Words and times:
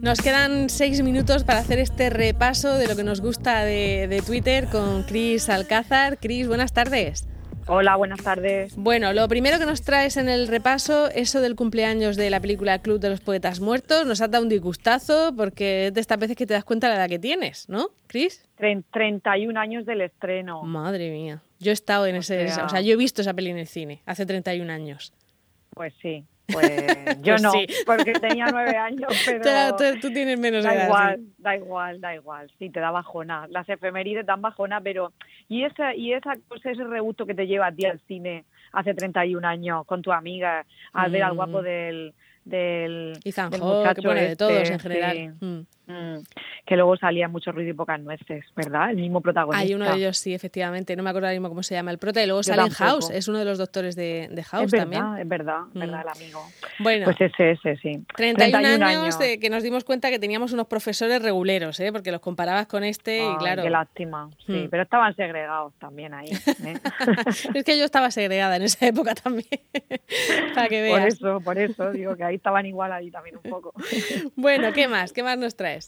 Nos 0.00 0.20
quedan 0.20 0.68
seis 0.68 1.00
minutos 1.02 1.44
para 1.44 1.60
hacer 1.60 1.78
este 1.78 2.10
repaso 2.10 2.76
de 2.76 2.88
lo 2.88 2.96
que 2.96 3.04
nos 3.04 3.20
gusta 3.20 3.64
de, 3.64 4.22
Twitter 4.26 4.66
con 4.66 5.04
Cris 5.04 5.48
Alcázar. 5.48 6.18
Cris, 6.18 6.48
buenas 6.48 6.72
tardes. 6.72 7.26
Hola, 7.74 7.96
buenas 7.96 8.22
tardes. 8.22 8.76
Bueno, 8.76 9.14
lo 9.14 9.26
primero 9.28 9.58
que 9.58 9.64
nos 9.64 9.80
traes 9.80 10.18
en 10.18 10.28
el 10.28 10.46
repaso, 10.46 11.08
eso 11.08 11.40
del 11.40 11.56
cumpleaños 11.56 12.16
de 12.16 12.28
la 12.28 12.38
película 12.38 12.80
Club 12.80 13.00
de 13.00 13.08
los 13.08 13.22
Poetas 13.22 13.60
Muertos, 13.60 14.04
nos 14.04 14.20
ha 14.20 14.28
dado 14.28 14.44
un 14.44 14.50
disgustazo 14.50 15.32
porque 15.34 15.86
es 15.86 15.94
de 15.94 16.02
estas 16.02 16.18
veces 16.18 16.36
que 16.36 16.46
te 16.46 16.52
das 16.52 16.64
cuenta 16.64 16.88
de 16.88 16.96
la 16.96 17.00
edad 17.00 17.08
que 17.08 17.18
tienes, 17.18 17.70
¿no, 17.70 17.88
Cris? 18.08 18.46
31 18.58 19.58
años 19.58 19.86
del 19.86 20.02
estreno. 20.02 20.62
Madre 20.64 21.10
mía. 21.10 21.40
Yo 21.60 21.70
he 21.70 21.72
estado 21.72 22.04
en 22.04 22.16
ese, 22.16 22.44
o 22.44 22.68
sea, 22.68 22.82
yo 22.82 22.92
he 22.92 22.96
visto 22.96 23.22
esa 23.22 23.32
peli 23.32 23.48
en 23.48 23.56
el 23.56 23.66
cine 23.66 24.02
hace 24.04 24.26
31 24.26 24.70
años. 24.70 25.14
Pues 25.70 25.94
sí, 26.02 26.26
pues 26.46 26.96
yo 27.22 27.32
Pues 27.34 27.42
no, 27.42 27.50
sí. 27.52 27.66
porque 27.86 28.12
tenía 28.14 28.46
nueve 28.50 28.76
años, 28.76 29.08
pero 29.26 29.76
Tú, 30.00 30.10
tienes 30.12 30.38
menos 30.38 30.64
da 30.64 30.74
edad. 30.74 30.86
igual, 30.86 31.16
sí. 31.18 31.34
da 31.38 31.56
igual, 31.56 32.00
da 32.00 32.14
igual. 32.14 32.50
Sí, 32.58 32.70
te 32.70 32.80
da 32.80 32.90
bajona. 32.90 33.46
Las 33.50 33.68
efemérides 33.68 34.26
dan 34.26 34.42
bajona, 34.42 34.80
pero 34.80 35.12
y 35.48 35.64
esa 35.64 35.94
y 35.94 36.12
esa 36.12 36.34
cosa, 36.48 36.70
ese 36.70 36.84
rebusto 36.84 37.26
que 37.26 37.34
te 37.34 37.46
lleva 37.46 37.66
a 37.68 37.72
ti 37.72 37.86
al 37.86 38.00
cine 38.08 38.44
hace 38.72 38.94
31 38.94 39.46
años 39.46 39.84
con 39.86 40.02
tu 40.02 40.12
amiga 40.12 40.64
al 40.92 41.10
ver 41.10 41.22
al 41.22 41.32
Mm. 41.32 41.36
guapo 41.36 41.62
del 41.62 42.14
del, 42.44 43.12
Ethan 43.24 43.50
del 43.50 43.60
muchacho 43.60 44.02
bueno, 44.02 44.20
de 44.20 44.26
este, 44.32 44.36
todos 44.36 44.68
en 44.70 44.78
sí. 44.78 44.82
general. 44.82 45.34
Mm. 45.40 45.46
Mm, 45.46 45.66
que 46.66 46.76
luego 46.76 46.96
salía 46.96 47.28
mucho 47.28 47.52
ruido 47.52 47.70
y 47.70 47.74
pocas 47.74 48.00
nueces, 48.00 48.44
¿verdad? 48.56 48.90
El 48.90 48.96
mismo 48.96 49.20
protagonista. 49.20 49.62
Hay 49.64 49.74
uno 49.74 49.84
de 49.90 49.96
ellos, 49.96 50.16
sí, 50.18 50.34
efectivamente. 50.34 50.94
No 50.96 51.02
me 51.02 51.10
acuerdo 51.10 51.26
ahora 51.28 51.34
mismo 51.34 51.48
cómo 51.48 51.62
se 51.62 51.74
llama 51.74 51.90
el 51.90 51.98
prota. 51.98 52.22
Y 52.22 52.26
luego 52.26 52.42
sale 52.42 52.62
en. 52.62 52.70
House, 52.70 53.10
es 53.10 53.28
uno 53.28 53.38
de 53.38 53.44
los 53.44 53.58
doctores 53.58 53.96
de, 53.96 54.28
de 54.30 54.42
House 54.44 54.64
es 54.66 54.70
verdad, 54.72 54.84
también. 54.90 55.18
es 55.22 55.28
verdad, 55.28 55.60
es 55.68 55.74
Mm. 55.76 55.78
verdad, 55.80 56.00
el 56.02 56.08
amigo. 56.22 56.42
Bueno, 56.78 57.04
Pues 57.04 57.20
ese, 57.20 57.50
ese, 57.52 57.76
sí. 57.76 58.04
31, 58.16 58.84
años, 58.86 59.18
de 59.18 59.38
que 59.38 59.50
nos 59.50 59.62
dimos 59.62 59.84
cuenta 59.84 60.10
que 60.10 60.18
teníamos 60.18 60.52
unos 60.52 60.66
profesores 60.66 61.22
reguleros, 61.22 61.78
¿eh? 61.80 61.92
porque 61.92 62.10
los 62.12 62.20
comparabas 62.20 62.66
con 62.66 62.84
este 62.84 63.18
y 63.24 63.36
claro. 63.38 63.62
Qué 63.62 63.70
lástima, 63.70 64.30
sí, 64.46 64.52
Mm. 64.52 64.68
pero 64.70 64.82
estaban 64.84 65.14
segregados 65.16 65.72
también 65.78 66.14
ahí. 66.14 66.28
¿eh? 66.30 66.74
es 67.54 67.64
que 67.64 67.78
yo 67.78 67.84
estaba 67.84 68.10
segregada 68.10 68.56
en 68.56 68.62
esa 68.62 68.86
época 68.86 69.14
también. 69.14 69.48
Para 70.54 70.68
que 70.68 70.88
por 70.90 71.00
eso, 71.02 71.40
por 71.40 71.58
eso, 71.58 71.90
digo 71.92 72.16
que 72.16 72.24
ahí 72.24 72.36
estaban 72.36 72.66
igual 72.66 72.92
ahí 72.92 73.10
también 73.10 73.36
un 73.42 73.50
poco. 73.50 73.72
Bueno, 74.36 74.72
¿qué 74.72 74.88
más? 74.88 75.12
¿Qué 75.12 75.22
más 75.22 75.38
nos 75.38 75.56
traes? 75.56 75.81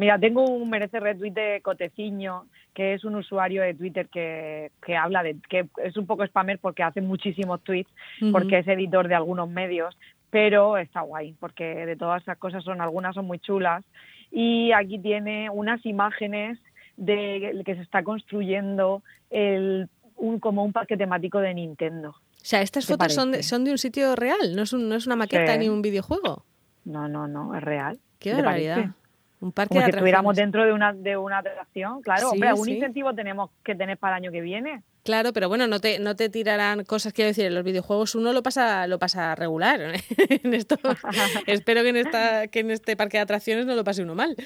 Mira, 0.00 0.18
tengo 0.18 0.44
un 0.46 0.70
merece 0.70 0.98
retweet 0.98 1.32
de 1.32 1.60
Coteciño, 1.62 2.46
que 2.72 2.94
es 2.94 3.04
un 3.04 3.16
usuario 3.16 3.60
de 3.60 3.74
Twitter 3.74 4.08
que, 4.08 4.70
que 4.84 4.96
habla 4.96 5.22
de, 5.22 5.36
que 5.50 5.68
es 5.84 5.94
un 5.98 6.06
poco 6.06 6.26
spammer 6.26 6.58
porque 6.58 6.82
hace 6.82 7.02
muchísimos 7.02 7.60
tweets, 7.62 7.90
porque 8.32 8.60
es 8.60 8.66
editor 8.66 9.08
de 9.08 9.14
algunos 9.14 9.50
medios, 9.50 9.94
pero 10.30 10.78
está 10.78 11.02
guay, 11.02 11.34
porque 11.38 11.64
de 11.84 11.96
todas 11.96 12.22
esas 12.22 12.38
cosas 12.38 12.64
son, 12.64 12.80
algunas 12.80 13.14
son 13.14 13.26
muy 13.26 13.40
chulas. 13.40 13.84
Y 14.30 14.72
aquí 14.72 14.98
tiene 14.98 15.50
unas 15.50 15.84
imágenes 15.84 16.58
de 16.96 17.60
que 17.66 17.74
se 17.74 17.82
está 17.82 18.02
construyendo 18.02 19.02
el, 19.28 19.86
un, 20.16 20.38
como 20.40 20.64
un 20.64 20.72
parque 20.72 20.96
temático 20.96 21.40
de 21.40 21.52
Nintendo. 21.52 22.10
O 22.10 22.14
sea, 22.42 22.62
estas 22.62 22.86
¿Te 22.86 22.94
fotos 22.94 23.12
son 23.12 23.32
de, 23.32 23.42
son 23.42 23.64
de 23.64 23.72
un 23.72 23.78
sitio 23.78 24.16
real, 24.16 24.56
no 24.56 24.62
es, 24.62 24.72
un- 24.72 24.88
no 24.88 24.94
es 24.94 25.06
una 25.06 25.16
maqueta 25.16 25.52
Sí. 25.52 25.58
ni 25.58 25.68
un 25.68 25.82
videojuego. 25.82 26.42
No, 26.86 27.06
no, 27.06 27.28
no, 27.28 27.54
es 27.54 27.62
real. 27.62 27.98
Qué 28.18 28.30
¿Te 28.30 28.36
barbaridad. 28.36 28.74
parece? 28.76 28.94
Un 29.40 29.52
parque 29.52 29.70
Como 29.70 29.80
de 29.80 29.86
si 29.86 29.90
estuviéramos 29.90 30.36
dentro 30.36 30.64
de 30.64 30.72
una, 30.72 30.92
de 30.92 31.16
una 31.16 31.38
atracción. 31.38 32.02
Claro, 32.02 32.28
Sí, 32.28 32.34
hombre, 32.34 32.48
algún 32.50 32.66
sí. 32.66 32.72
incentivo 32.74 33.14
tenemos 33.14 33.50
que 33.64 33.74
tener 33.74 33.96
para 33.96 34.16
el 34.16 34.24
año 34.24 34.32
que 34.32 34.42
viene. 34.42 34.82
Claro, 35.02 35.32
pero 35.32 35.48
bueno, 35.48 35.66
no 35.66 35.80
te, 35.80 35.98
no 35.98 36.14
te 36.14 36.28
tirarán 36.28 36.84
cosas, 36.84 37.14
quiero 37.14 37.28
decir, 37.28 37.46
en 37.46 37.54
los 37.54 37.64
videojuegos 37.64 38.14
uno 38.14 38.34
lo 38.34 38.42
pasa, 38.42 38.86
lo 38.86 38.98
pasa 38.98 39.34
regular. 39.34 39.80
en 40.28 40.54
esto, 40.54 40.76
espero 41.46 41.82
que 41.82 41.88
en 41.88 41.96
esta, 41.96 42.48
que 42.48 42.60
en 42.60 42.70
este 42.70 42.96
parque 42.96 43.16
de 43.16 43.22
atracciones 43.22 43.64
no 43.64 43.74
lo 43.74 43.82
pase 43.82 44.02
uno 44.02 44.14
mal. 44.14 44.36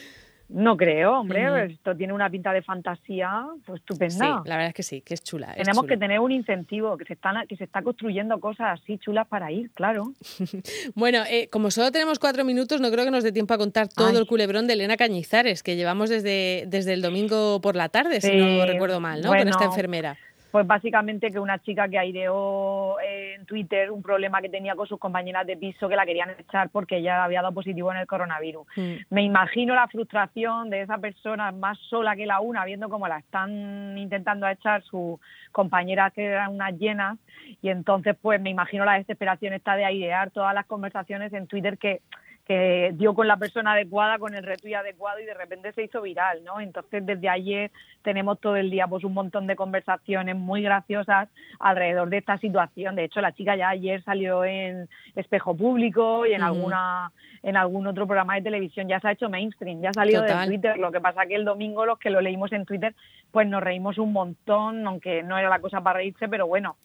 No 0.56 0.76
creo, 0.76 1.18
hombre, 1.18 1.64
esto 1.72 1.96
tiene 1.96 2.12
una 2.12 2.30
pinta 2.30 2.52
de 2.52 2.62
fantasía 2.62 3.44
pues, 3.66 3.80
Sí, 3.80 3.92
estupenda. 3.92 4.42
la 4.44 4.54
verdad 4.56 4.68
es 4.68 4.74
que 4.74 4.82
sí, 4.84 5.00
que 5.00 5.14
es 5.14 5.22
chula. 5.24 5.48
es 5.50 5.56
Tenemos 5.56 5.78
chula. 5.78 5.88
que 5.88 5.96
tener 5.98 6.20
un 6.20 6.30
incentivo, 6.30 6.96
que 6.96 7.04
se 7.04 7.14
están 7.14 7.44
que 7.48 7.56
se 7.56 7.64
está 7.64 7.82
construyendo 7.82 8.38
cosas 8.38 8.80
así 8.80 8.96
chulas 8.98 9.26
para 9.26 9.50
ir, 9.50 9.70
claro. 9.72 10.12
Bueno, 10.94 11.24
eh, 11.28 11.48
como 11.50 11.72
solo 11.72 11.90
tenemos 11.90 12.20
cuatro 12.20 12.44
minutos, 12.44 12.80
no 12.80 12.90
creo 12.92 13.04
que 13.04 13.10
nos 13.10 13.24
dé 13.24 13.32
tiempo 13.32 13.52
a 13.52 13.58
contar 13.58 13.88
todo 13.88 14.08
Ay. 14.08 14.16
el 14.16 14.26
culebrón 14.26 14.68
de 14.68 14.74
Elena 14.74 14.96
Cañizares, 14.96 15.64
que 15.64 15.74
llevamos 15.74 16.08
desde, 16.08 16.64
desde 16.68 16.92
el 16.92 17.02
domingo 17.02 17.60
por 17.60 17.74
la 17.74 17.88
tarde, 17.88 18.20
si 18.20 18.28
Sí, 18.30 18.36
no 18.36 18.64
recuerdo 18.64 19.00
mal, 19.00 19.22
¿no? 19.22 19.30
Con 19.30 19.48
esta 19.48 19.64
enfermera. 19.64 20.16
Pues 20.54 20.68
básicamente 20.68 21.32
que 21.32 21.40
una 21.40 21.58
chica 21.58 21.88
que 21.88 21.98
aireó 21.98 23.00
en 23.00 23.44
Twitter 23.44 23.90
un 23.90 24.04
problema 24.04 24.40
que 24.40 24.48
tenía 24.48 24.76
con 24.76 24.86
sus 24.86 25.00
compañeras 25.00 25.44
de 25.48 25.56
piso 25.56 25.88
que 25.88 25.96
la 25.96 26.06
querían 26.06 26.30
echar 26.38 26.70
porque 26.70 26.98
ella 26.98 27.24
había 27.24 27.42
dado 27.42 27.52
positivo 27.52 27.90
en 27.90 27.98
el 27.98 28.06
coronavirus. 28.06 28.64
Mm. 28.76 28.92
Me 29.10 29.24
imagino 29.24 29.74
la 29.74 29.88
frustración 29.88 30.70
de 30.70 30.82
esa 30.82 30.98
persona 30.98 31.50
más 31.50 31.76
sola 31.90 32.14
que 32.14 32.24
la 32.24 32.38
una, 32.38 32.64
viendo 32.64 32.88
cómo 32.88 33.08
la 33.08 33.18
están 33.18 33.98
intentando 33.98 34.46
echar 34.46 34.84
sus 34.84 35.18
compañeras 35.50 36.12
que 36.12 36.24
eran 36.24 36.52
unas 36.52 36.78
llenas, 36.78 37.18
y 37.60 37.70
entonces 37.70 38.14
pues 38.22 38.40
me 38.40 38.50
imagino 38.50 38.84
la 38.84 38.94
desesperación 38.94 39.54
esta 39.54 39.74
de 39.74 39.86
airear 39.86 40.30
todas 40.30 40.54
las 40.54 40.66
conversaciones 40.66 41.32
en 41.32 41.48
Twitter 41.48 41.78
que 41.78 42.00
que 42.46 42.92
dio 42.94 43.14
con 43.14 43.26
la 43.26 43.38
persona 43.38 43.72
adecuada, 43.72 44.18
con 44.18 44.34
el 44.34 44.44
retweet 44.44 44.74
adecuado 44.74 45.18
y 45.20 45.24
de 45.24 45.32
repente 45.32 45.72
se 45.72 45.84
hizo 45.84 46.02
viral, 46.02 46.44
¿no? 46.44 46.60
Entonces 46.60 47.04
desde 47.04 47.28
ayer 47.28 47.70
tenemos 48.02 48.38
todo 48.38 48.56
el 48.56 48.70
día 48.70 48.86
pues 48.86 49.02
un 49.04 49.14
montón 49.14 49.46
de 49.46 49.56
conversaciones 49.56 50.36
muy 50.36 50.62
graciosas 50.62 51.28
alrededor 51.58 52.10
de 52.10 52.18
esta 52.18 52.36
situación. 52.38 52.96
De 52.96 53.04
hecho, 53.04 53.22
la 53.22 53.32
chica 53.32 53.56
ya 53.56 53.70
ayer 53.70 54.02
salió 54.04 54.44
en 54.44 54.88
Espejo 55.16 55.56
Público 55.56 56.26
y 56.26 56.34
en 56.34 56.42
alguna 56.42 57.12
en 57.42 57.56
algún 57.56 57.86
otro 57.86 58.06
programa 58.06 58.34
de 58.36 58.42
televisión 58.42 58.88
ya 58.88 59.00
se 59.00 59.08
ha 59.08 59.12
hecho 59.12 59.28
mainstream, 59.28 59.80
ya 59.80 59.90
ha 59.90 59.94
salido 59.94 60.22
Total. 60.22 60.40
de 60.40 60.46
Twitter. 60.46 60.78
Lo 60.78 60.92
que 60.92 61.00
pasa 61.00 61.26
que 61.26 61.34
el 61.34 61.44
domingo 61.44 61.86
los 61.86 61.98
que 61.98 62.10
lo 62.10 62.20
leímos 62.20 62.52
en 62.52 62.64
Twitter 62.66 62.94
pues 63.30 63.48
nos 63.48 63.62
reímos 63.62 63.98
un 63.98 64.12
montón, 64.12 64.86
aunque 64.86 65.22
no 65.22 65.36
era 65.36 65.48
la 65.48 65.58
cosa 65.58 65.80
para 65.80 65.98
reírse, 65.98 66.28
pero 66.28 66.46
bueno, 66.46 66.76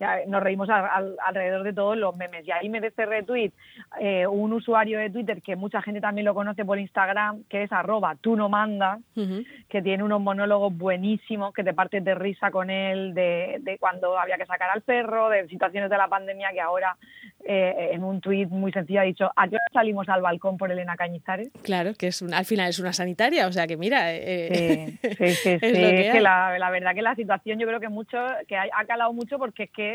ya 0.00 0.18
nos 0.26 0.42
reímos 0.42 0.68
al- 0.70 0.88
al- 0.88 1.16
alrededor 1.26 1.62
de 1.64 1.72
todos 1.72 1.96
los 1.96 2.16
memes. 2.16 2.46
Y 2.46 2.52
ahí 2.52 2.68
me 2.68 2.80
de 2.80 2.88
este 2.88 3.04
retweet 3.06 3.52
eh, 4.00 4.26
un 4.26 4.52
usuario 4.52 4.98
de 4.98 5.10
Twitter 5.10 5.42
que 5.42 5.56
mucha 5.56 5.82
gente 5.82 6.00
también 6.00 6.24
lo 6.24 6.34
conoce 6.34 6.64
por 6.64 6.78
Instagram, 6.78 7.44
que 7.48 7.64
es 7.64 7.72
arroba 7.72 8.16
tú 8.20 8.36
no 8.36 8.48
mandas, 8.48 9.00
Ujú. 9.16 9.42
que 9.68 9.82
tiene 9.82 10.02
unos 10.04 10.20
monólogos 10.20 10.76
buenísimos 10.76 11.52
que 11.52 11.64
te 11.64 11.74
partes 11.74 12.04
de 12.04 12.14
risa 12.14 12.50
con 12.50 12.70
él, 12.70 13.14
de, 13.14 13.56
de 13.60 13.78
cuando 13.78 14.18
había 14.18 14.36
que 14.36 14.46
sacar 14.46 14.70
al 14.70 14.82
perro, 14.82 15.28
de 15.30 15.48
situaciones 15.48 15.90
de 15.90 15.96
la 15.96 16.08
pandemia 16.08 16.50
que 16.52 16.60
ahora 16.60 16.96
eh, 17.44 17.90
en 17.92 18.04
un 18.04 18.20
tuit 18.20 18.48
muy 18.48 18.72
sencillo 18.72 19.00
ha 19.00 19.04
dicho, 19.04 19.30
¿a 19.34 19.48
qué 19.48 19.56
salimos 19.72 20.08
al 20.08 20.22
balcón 20.22 20.56
por 20.58 20.70
Elena 20.70 20.96
Cañizares? 20.96 21.50
Claro, 21.62 21.92
que 21.98 22.08
es 22.08 22.20
un- 22.22 22.34
al 22.34 22.44
final 22.44 22.68
es 22.68 22.78
una 22.78 22.92
sanitaria, 22.92 23.46
o 23.46 23.52
sea 23.52 23.66
que 23.66 23.76
mira, 23.76 24.12
eh, 24.14 24.98
Sí, 25.02 25.08
sí, 25.18 25.34
sí, 25.34 25.48
Es 25.60 25.60
sí, 25.60 25.80
lo 25.80 25.88
que 25.90 26.00
es 26.00 26.06
hay. 26.08 26.12
que 26.12 26.20
la, 26.20 26.58
la 26.58 26.70
verdad 26.70 26.94
que 26.94 27.02
la 27.02 27.14
situación 27.14 27.58
yo 27.58 27.66
creo 27.66 27.80
que 27.80 27.88
mucho, 27.88 28.18
que 28.46 28.56
ha 28.56 28.84
calado 28.86 29.12
mucho 29.12 29.38
porque 29.38 29.64
es 29.64 29.70
que 29.70 29.87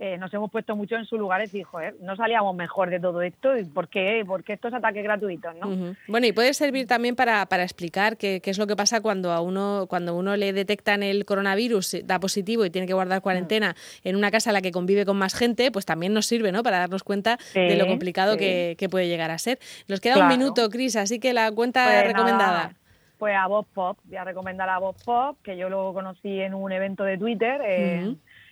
eh, 0.00 0.16
nos 0.16 0.32
hemos 0.32 0.48
puesto 0.48 0.76
mucho 0.76 0.94
en 0.94 1.04
su 1.06 1.18
lugar 1.18 1.40
y 1.40 1.44
decir, 1.46 1.64
joder, 1.64 1.96
no 2.00 2.14
salíamos 2.14 2.54
mejor 2.54 2.88
de 2.88 3.00
todo 3.00 3.20
esto, 3.20 3.58
¿y 3.58 3.64
¿por 3.64 3.88
qué? 3.88 4.22
¿Por 4.24 4.44
qué 4.44 4.52
estos 4.52 4.72
ataques 4.72 5.02
gratuitos, 5.02 5.56
no? 5.56 5.96
Bueno, 6.06 6.24
y 6.28 6.32
puede 6.32 6.54
servir 6.54 6.86
también 6.86 7.16
para, 7.16 7.44
para 7.46 7.64
explicar 7.64 8.16
qué, 8.16 8.40
qué 8.40 8.50
es 8.50 8.58
lo 8.58 8.68
que 8.68 8.76
pasa 8.76 9.00
cuando 9.00 9.32
a 9.32 9.40
uno, 9.40 9.86
cuando 9.88 10.14
uno 10.14 10.36
le 10.36 10.52
detectan 10.52 11.02
el 11.02 11.24
coronavirus, 11.24 11.94
eh, 11.94 12.02
da 12.04 12.20
positivo 12.20 12.64
y 12.64 12.70
tiene 12.70 12.86
que 12.86 12.92
guardar 12.92 13.22
cuarentena 13.22 13.74
en 14.04 14.14
una 14.14 14.30
casa 14.30 14.50
en 14.50 14.54
la 14.54 14.62
que 14.62 14.70
convive 14.70 15.04
con 15.04 15.16
más 15.16 15.34
gente, 15.34 15.72
pues 15.72 15.84
también 15.84 16.14
nos 16.14 16.26
sirve, 16.26 16.52
¿no? 16.52 16.62
Para 16.62 16.78
darnos 16.78 17.02
cuenta 17.02 17.36
de 17.52 17.74
lo 17.76 17.88
complicado 17.88 18.34
sí. 18.34 18.38
que, 18.38 18.76
que 18.78 18.88
puede 18.88 19.08
llegar 19.08 19.32
a 19.32 19.38
ser. 19.38 19.58
Nos 19.88 20.00
queda 20.00 20.18
un 20.18 20.28
minuto, 20.28 20.70
Cris, 20.70 20.94
así 20.94 21.18
que 21.18 21.32
la 21.32 21.50
cuenta 21.50 21.84
Pues 21.86 22.06
recomendada. 22.06 22.52
nada, 22.52 22.74
pues 23.18 23.34
a 23.34 23.48
Voz 23.48 23.66
Pop, 23.74 23.98
voy 24.04 24.16
a 24.16 24.22
recomendar 24.22 24.68
a 24.68 24.78
Voz 24.78 24.94
Pop, 25.04 25.38
que 25.42 25.56
yo 25.56 25.68
lo 25.68 25.92
conocí 25.92 26.40
en 26.40 26.54
un 26.54 26.70
evento 26.70 27.02
de 27.02 27.18
Twitter. 27.18 27.60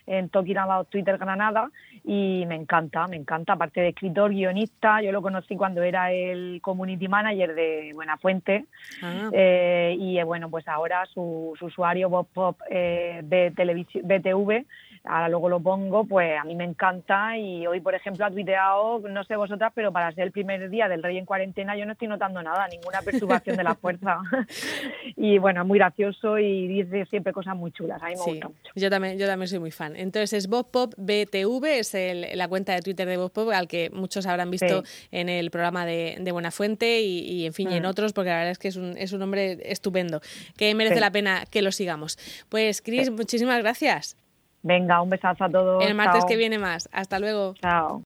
En 0.07 0.29
Talking 0.29 0.59
About 0.59 0.89
Twitter 0.89 1.19
Granada, 1.19 1.71
y 2.05 2.45
me 2.47 2.55
encanta, 2.55 3.07
me 3.09 3.17
encanta, 3.17 3.55
aparte 3.55 3.81
de 3.81 3.89
escritor, 3.89 4.31
guionista, 4.31 5.03
yo 5.03 5.11
lo 5.13 5.23
conocí 5.23 5.57
cuando 5.57 5.83
era 5.83 6.13
el 6.13 6.61
community 6.63 7.09
manager 7.09 7.55
de 7.55 7.91
Buenafuente, 7.95 8.67
Ah. 9.03 9.31
eh, 9.33 9.97
y 9.99 10.19
eh, 10.19 10.25
bueno, 10.25 10.49
pues 10.51 10.67
ahora 10.69 11.05
su, 11.07 11.55
su 11.59 11.67
usuario 11.67 12.09
Bob 12.09 12.29
Pop 12.33 12.61
eh, 12.71 13.21
de 13.25 13.51
televisión, 13.51 14.05
BTV, 14.07 14.65
ahora 15.07 15.29
luego 15.29 15.49
lo 15.49 15.61
pongo, 15.61 16.05
pues 16.05 16.39
a 16.39 16.45
mí 16.45 16.55
me 16.55 16.65
encanta 16.65 17.37
y 17.39 17.67
hoy, 17.67 17.81
por 17.81 17.95
ejemplo, 17.95 18.25
ha 18.27 18.31
tuiteado, 18.31 18.99
no 19.01 19.25
sé 19.25 19.37
vosotras, 19.37 19.73
pero 19.75 19.93
para 19.93 20.11
ser 20.13 20.25
el 20.25 20.33
primer 20.33 20.69
día 20.71 20.89
del 20.89 21.03
rey 21.03 21.17
en 21.19 21.25
cuarentena 21.27 21.77
yo 21.77 21.87
no 21.87 21.93
estoy 21.93 22.09
notando 22.09 22.43
nada, 22.43 22.67
ninguna 22.69 23.01
perturbación 23.03 23.57
de 23.57 23.65
la 23.65 23.75
fuerza. 23.75 24.19
y 25.17 25.39
bueno, 25.39 25.63
es 25.63 25.67
muy 25.67 25.79
gracioso 25.79 26.39
y 26.39 26.67
dice 26.67 27.07
siempre 27.07 27.33
cosas 27.33 27.57
muy 27.57 27.73
chulas, 27.73 28.03
a 28.03 28.07
mí 28.07 28.13
me 28.13 28.19
Sí, 28.19 28.31
gusta 28.31 28.49
mucho. 28.49 28.71
yo 28.75 28.91
también, 28.91 29.19
yo 29.19 29.27
también 29.27 29.49
soy 29.49 29.59
muy 29.59 29.71
fan. 29.71 29.97
Entonces 29.97 30.33
es 30.33 30.49
Bob 30.49 30.71
Pop 30.71 30.95
BTV, 30.97 31.65
es 31.79 31.95
el- 31.95 32.27
la 32.37 32.49
cuenta 32.49 32.75
de 32.75 32.83
Twitter 32.83 33.07
de 33.09 33.17
Bob 33.17 33.33
Pop, 33.33 33.51
al 33.53 33.69
que 33.69 33.91
muchos 33.91 34.27
habrán 34.27 34.51
visto 34.51 34.83
en 35.11 35.29
el 35.29 35.51
programa 35.51 35.87
de, 35.87 36.17
de 36.21 36.33
Buenafuente 36.33 37.01
y, 37.01 37.21
y, 37.21 37.47
en 37.47 37.53
fin, 37.53 37.71
y 37.71 37.75
en 37.77 37.83
Mm. 37.85 37.87
otros, 37.87 38.13
porque 38.13 38.31
la 38.31 38.37
verdad 38.37 38.53
es 38.53 38.59
que 38.59 38.69
es 38.69 38.77
un, 38.77 38.97
es 38.97 39.13
un 39.13 39.23
hombre 39.23 39.59
estupendo, 39.65 40.21
que 40.57 40.75
merece 40.75 40.97
Sí. 40.97 41.01
la 41.01 41.11
pena 41.11 41.45
que 41.51 41.63
lo 41.63 41.73
sigamos. 41.73 42.19
Pues 42.49 42.83
Cris, 42.83 43.11
muchísimas 43.11 43.59
gracias. 43.59 44.17
Venga, 44.63 45.01
un 45.01 45.11
besazo 45.11 45.45
a 45.45 45.49
todos. 45.49 45.85
El 45.85 45.95
martes 45.95 46.25
que 46.25 46.37
viene 46.37 46.59
más. 46.59 46.89
Hasta 46.93 47.19
luego. 47.19 47.55
Chao. 47.61 47.95